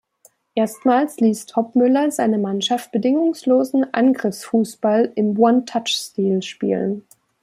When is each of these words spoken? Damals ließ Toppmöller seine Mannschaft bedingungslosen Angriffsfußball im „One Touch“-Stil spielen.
Damals 0.55 1.19
ließ 1.19 1.45
Toppmöller 1.45 2.09
seine 2.09 2.39
Mannschaft 2.39 2.91
bedingungslosen 2.91 3.93
Angriffsfußball 3.93 5.11
im 5.13 5.37
„One 5.37 5.65
Touch“-Stil 5.65 6.41
spielen. 6.41 7.05